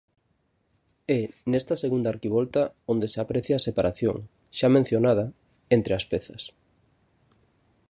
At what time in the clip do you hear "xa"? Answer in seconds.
4.57-4.67